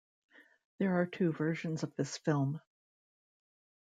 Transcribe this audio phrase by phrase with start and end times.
[0.79, 2.59] There are two versions of this film.